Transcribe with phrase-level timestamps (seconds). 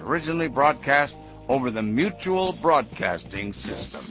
[0.00, 1.16] originally broadcast
[1.48, 4.04] over the Mutual Broadcasting System.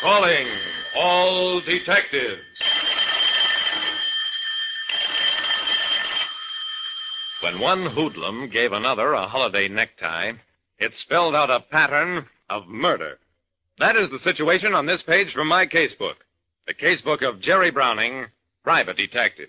[0.00, 0.48] Calling
[0.96, 2.42] all detectives.
[7.42, 10.32] When one hoodlum gave another a holiday necktie,
[10.78, 13.18] it spelled out a pattern of murder.
[13.80, 16.16] That is the situation on this page from my casebook.
[16.66, 18.26] The casebook of Jerry Browning,
[18.62, 19.48] private detective.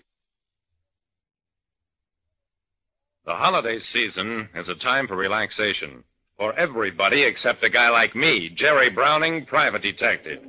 [3.26, 6.06] The holiday season is a time for relaxation
[6.38, 10.40] for everybody except a guy like me, Jerry Browning, private detective.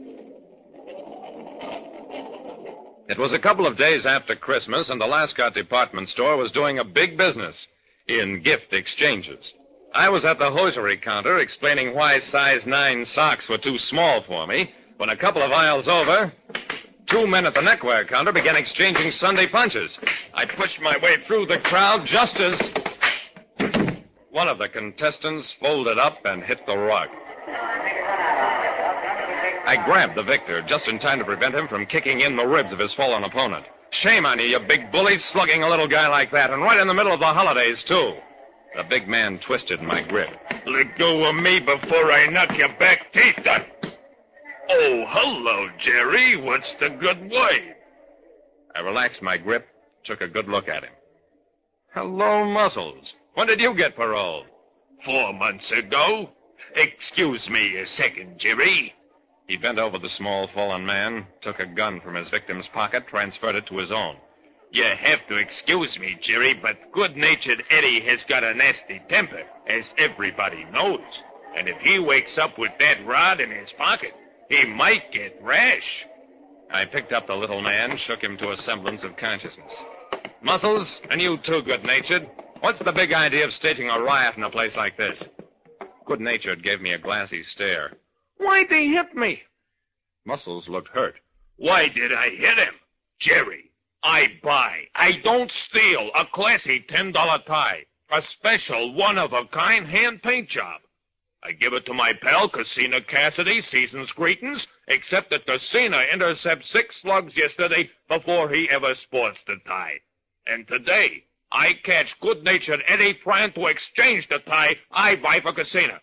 [3.09, 6.79] It was a couple of days after Christmas, and the Lascott department store was doing
[6.79, 7.57] a big business
[8.07, 9.53] in gift exchanges.
[9.95, 14.47] I was at the hosiery counter explaining why size 9 socks were too small for
[14.47, 16.33] me when a couple of aisles over,
[17.11, 19.91] two men at the neckwear counter began exchanging Sunday punches.
[20.33, 22.59] I pushed my way through the crowd just as
[24.31, 27.09] one of the contestants folded up and hit the rug.
[29.67, 32.73] I grabbed the victor just in time to prevent him from kicking in the ribs
[32.73, 33.67] of his fallen opponent.
[33.91, 36.89] Shame on you, you big bully, slugging a little guy like that, and right in
[36.89, 38.15] the middle of the holidays, too.
[38.77, 40.31] The big man twisted my grip.
[40.67, 43.67] Let go of me before I knock your back teeth out.
[44.71, 46.41] Oh, hello, Jerry.
[46.41, 47.77] What's the good word?
[48.75, 49.67] I relaxed my grip,
[50.05, 50.93] took a good look at him.
[51.95, 53.13] Hello, Muscles.
[53.35, 54.47] When did you get paroled?
[55.05, 56.31] Four months ago.
[56.75, 58.95] Excuse me a second, Jerry.
[59.47, 63.57] He bent over the small fallen man, took a gun from his victim's pocket, transferred
[63.57, 64.17] it to his own.
[64.73, 69.85] You have to excuse me, Jerry, but good-natured Eddie has got a nasty temper, as
[69.99, 71.01] everybody knows.
[71.55, 74.13] And if he wakes up with that rod in his pocket,
[74.49, 76.07] he might get rash.
[76.73, 79.75] I picked up the little man, shook him to a semblance of consciousness.
[80.43, 82.27] Muscles, and you too, good-natured.
[82.61, 85.23] What's the big idea of staging a riot in a place like this?
[86.07, 87.93] Good-natured gave me a glassy stare.
[88.39, 89.43] Why'd they hit me?
[90.25, 91.17] Muscles looked hurt.
[91.57, 92.75] Why did I hit him?
[93.21, 93.71] Jerry,
[94.03, 94.89] I buy.
[94.95, 97.13] I don't steal a classy $10
[97.47, 97.85] tie.
[98.11, 100.81] A special, one-of-a-kind hand paint job.
[101.45, 106.95] I give it to my pal, Casino Cassidy, season's greetings, except that Casino intercepted six
[107.01, 110.01] slugs yesterday before he ever sports the tie.
[110.47, 115.99] And today, I catch good-natured Eddie trying to exchange the tie I buy for Casino.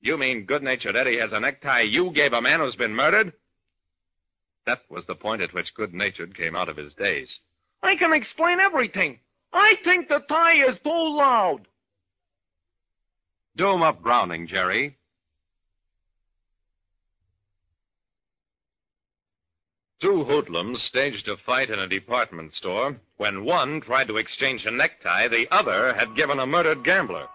[0.00, 3.32] You mean good-natured Eddie has a necktie you gave a man who's been murdered?
[4.68, 7.38] That was the point at which good-natured came out of his daze.
[7.82, 9.18] I can explain everything.
[9.50, 11.66] I think the tie is too loud.
[13.56, 14.98] Do 'em up Browning, Jerry.
[20.02, 24.70] Two hoodlums staged a fight in a department store when one tried to exchange a
[24.70, 27.26] necktie the other had given a murdered gambler.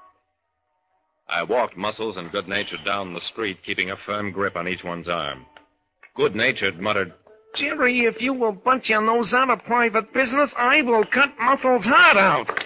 [1.27, 4.83] I walked Muscles and Good Natured down the street, keeping a firm grip on each
[4.83, 5.47] one's arm.
[6.15, 7.11] Good Natured muttered,
[7.56, 11.86] Jerry, if you will bunch your nose out of private business, I will cut Muscles'
[11.86, 12.64] heart out.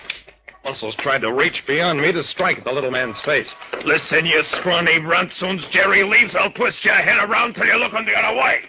[0.64, 3.54] Muscles tried to reach beyond me to strike at the little man's face.
[3.86, 5.34] Listen, you scrawny runt.
[5.36, 8.62] Soon's Jerry leaves, I'll twist your head around till you look on the other way.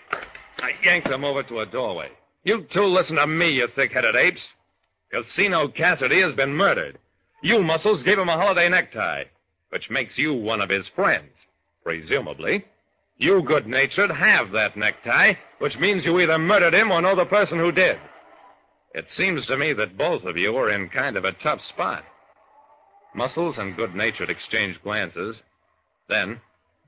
[0.59, 2.11] I yanked him over to a doorway.
[2.45, 4.41] You two listen to me, you thick-headed apes.
[5.11, 6.99] Casino Cassidy has been murdered.
[7.43, 9.25] You, Muscles, gave him a holiday necktie,
[9.71, 11.31] which makes you one of his friends,
[11.85, 12.65] presumably.
[13.19, 17.59] You, good-natured, have that necktie, which means you either murdered him or know the person
[17.59, 17.97] who did.
[18.95, 22.05] It seems to me that both of you are in kind of a tough spot.
[23.15, 25.37] Muscles and good-natured exchanged glances.
[26.09, 26.41] Then,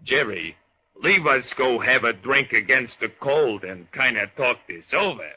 [0.04, 0.56] Jerry,
[1.02, 5.30] leave us go have a drink against the cold and kind of talk this over.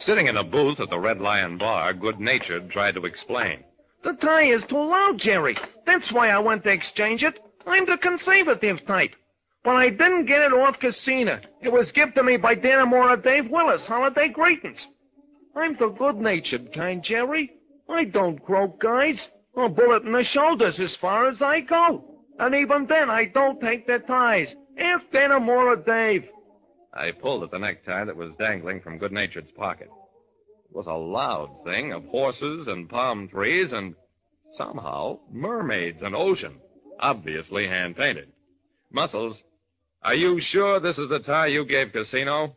[0.00, 3.64] sitting in a booth at the Red Lion Bar, good-natured tried to explain.
[4.04, 5.56] The tie is too loud, Jerry.
[5.86, 7.38] That's why I went to exchange it.
[7.66, 9.14] I'm the conservative type.
[9.64, 11.40] But I didn't get it off Casino.
[11.60, 14.86] It was given to me by Dannemora Dave Willis, holiday greetings.
[15.56, 17.50] I'm the good-natured kind, Jerry.
[17.88, 19.18] I don't croak guys.
[19.56, 22.04] A bullet in the shoulders as far as I go.
[22.38, 24.48] And even then, I don't take their ties.
[24.78, 26.24] Ask Dannemora Dave.
[26.94, 29.90] I pulled at the necktie that was dangling from Good Natured's pocket.
[30.70, 33.94] It was a loud thing of horses and palm trees and
[34.56, 36.58] somehow mermaids and ocean,
[37.00, 38.32] obviously hand painted.
[38.90, 39.36] Muscles,
[40.02, 42.56] are you sure this is the tie you gave Casino?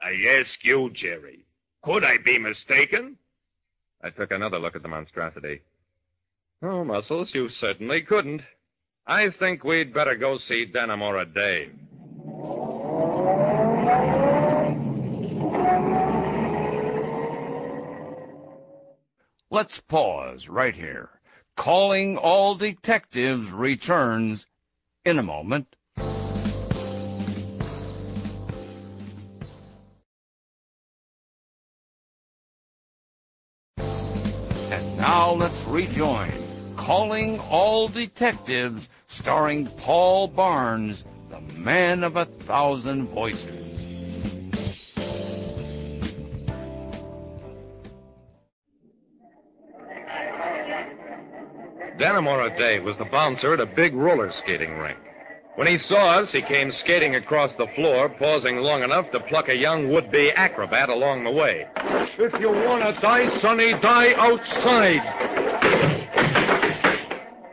[0.00, 1.44] I ask you, Jerry.
[1.82, 3.16] Could I be mistaken?
[4.02, 5.60] I took another look at the monstrosity.
[6.62, 8.42] Oh, Muscles, you certainly couldn't.
[9.06, 11.72] I think we'd better go see Dannemora Dave.
[19.56, 21.08] Let's pause right here.
[21.56, 24.46] Calling all detectives returns
[25.02, 25.74] in a moment.
[33.78, 36.32] And now let's rejoin
[36.76, 43.65] Calling All Detectives starring Paul Barnes, the man of a thousand voices.
[51.98, 54.98] Dannemora Dave was the bouncer at a big roller skating rink.
[55.54, 59.48] When he saw us, he came skating across the floor, pausing long enough to pluck
[59.48, 61.64] a young would-be acrobat along the way.
[62.18, 65.00] If you want to die, Sonny, die outside.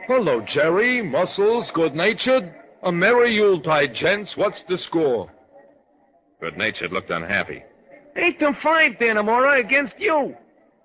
[0.06, 1.00] Hello, Jerry.
[1.00, 2.54] Muscles, good-natured.
[2.82, 4.32] A merry Yuletide, gents.
[4.36, 5.32] What's the score?
[6.42, 7.62] Good-natured looked unhappy.
[8.16, 10.34] Eight to five, Dannemora, against you.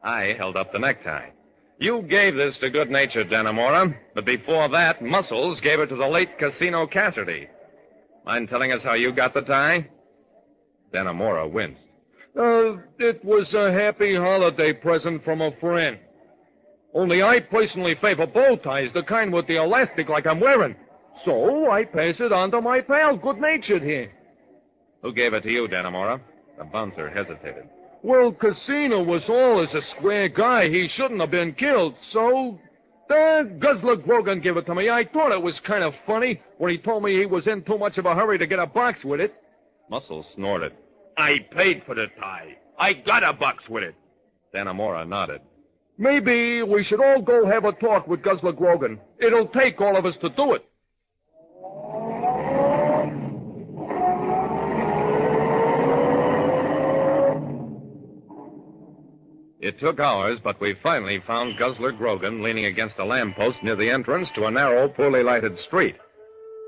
[0.02, 1.32] I held up the necktie.
[1.80, 6.38] You gave this to good-natured Dannemora, but before that, Muscles gave it to the late
[6.38, 7.48] Casino Cassidy.
[8.26, 9.88] Mind telling us how you got the tie?
[10.94, 11.80] Dannemora winced.
[12.38, 15.98] Uh, it was a happy holiday present from a friend.
[16.94, 20.76] Only I personally favor bow ties, the kind with the elastic like I'm wearing.
[21.24, 24.12] So I pass it on to my pal, good-natured here.
[25.02, 26.20] Who gave it to you, Dannemora?
[26.58, 27.70] The bouncer hesitated.
[28.02, 30.70] Well, Casino was all as a square guy.
[30.70, 32.60] He shouldn't have been killed, so...
[33.10, 34.88] Uh, Guzzler Grogan gave it to me.
[34.88, 37.80] I thought it was kind of funny when he told me he was in too
[37.80, 39.34] much of a hurry to get a box with it.
[39.90, 40.74] Muscle snorted.
[41.18, 42.56] I paid for the tie.
[42.78, 43.96] I got a box with it.
[44.54, 45.42] Dannemora nodded.
[45.98, 49.00] Maybe we should all go have a talk with Guzzler Grogan.
[49.20, 50.64] It'll take all of us to do it.
[59.70, 63.92] It took hours, but we finally found Guzzler Grogan leaning against a lamppost near the
[63.92, 65.96] entrance to a narrow, poorly lighted street.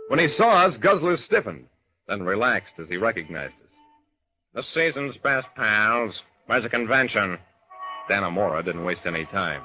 [0.09, 1.65] When he saw us, Guzzler stiffened,
[2.07, 3.73] then relaxed as he recognized us.
[4.53, 6.13] The season's best pals.
[6.45, 7.39] Where's the convention?
[8.07, 9.63] Dannemora didn't waste any time.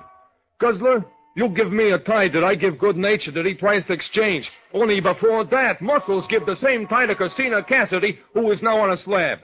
[0.58, 1.04] Guzzler,
[1.36, 4.50] you give me a tie that I give good nature that he tries to exchange.
[4.72, 8.92] Only before that, Muscles give the same tie to Christina Cassidy, who is now on
[8.92, 9.40] a slab.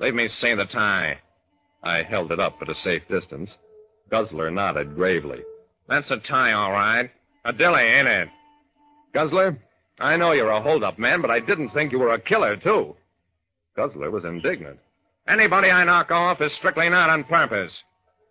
[0.00, 1.18] Leave me see the tie.
[1.82, 3.50] I held it up at a safe distance.
[4.10, 5.40] Guzzler nodded gravely.
[5.88, 7.10] That's a tie, all right.
[7.44, 8.28] A dilly, ain't it?
[9.14, 9.58] Guzzler,
[10.00, 12.96] I know you're a hold-up man, but I didn't think you were a killer, too.
[13.76, 14.78] Guzzler was indignant.
[15.28, 17.72] Anybody I knock off is strictly not on purpose.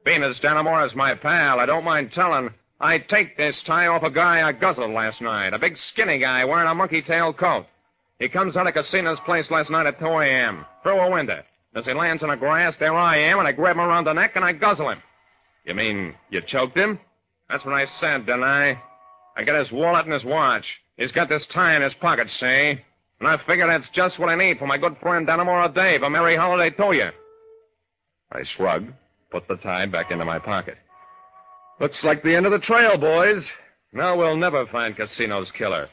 [0.05, 2.49] Being as is my pal, I don't mind telling.
[2.79, 5.53] I take this tie off a guy I guzzled last night.
[5.53, 7.65] A big skinny guy wearing a monkey tail coat.
[8.19, 10.65] He comes out of Casino's place last night at 2 a.m.
[10.83, 11.41] through a window.
[11.75, 14.13] As he lands on the grass, there I am, and I grab him around the
[14.13, 15.01] neck and I guzzle him.
[15.65, 16.99] You mean you choked him?
[17.49, 18.81] That's what I said, didn't I?
[19.35, 20.65] I got his wallet and his watch.
[20.97, 22.79] He's got this tie in his pocket, see?
[23.19, 26.03] And I figure that's just what I need for my good friend Dannemora Dave.
[26.03, 27.09] A merry holiday to you.
[28.31, 28.91] I shrugged,
[29.31, 30.77] put the tie back into my pocket.
[31.79, 33.43] Looks like the end of the trail, boys.
[33.91, 35.89] Now we'll never find Casino's killer.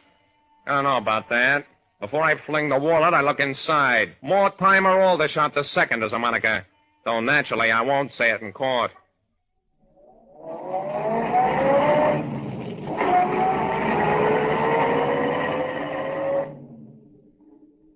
[0.66, 1.66] I don't know about that.
[2.02, 4.16] Before I fling the wallet, I look inside.
[4.22, 6.66] Mortimer Aldershot the second as a moniker.
[7.04, 8.90] Though naturally I won't say it in court.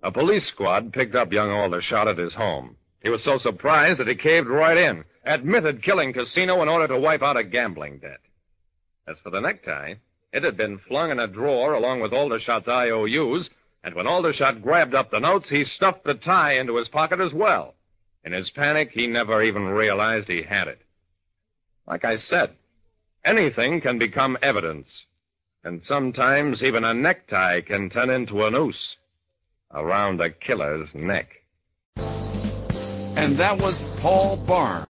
[0.05, 2.77] A police squad picked up young Aldershot at his home.
[3.03, 7.01] He was so surprised that he caved right in, admitted killing Casino in order to
[7.01, 8.21] wipe out a gambling debt.
[9.09, 9.95] As for the necktie,
[10.33, 13.51] it had been flung in a drawer along with Aldershot's IOUs,
[13.87, 17.33] and when Aldershot grabbed up the notes, he stuffed the tie into his pocket as
[17.33, 17.77] well.
[18.25, 20.81] In his panic, he never even realized he had it.
[21.87, 22.57] Like I said,
[23.25, 24.89] anything can become evidence,
[25.63, 28.97] and sometimes even a necktie can turn into a noose
[29.73, 31.29] around a killer's neck.
[31.97, 34.83] And that was Paul Barnes.